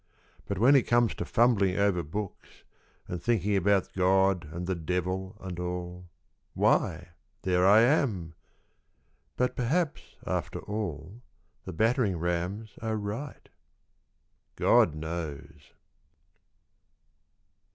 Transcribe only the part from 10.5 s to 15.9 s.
all the battering rams are right.... God knows.